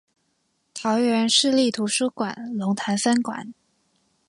[0.73, 3.53] 桃園市立圖書館龍潭分館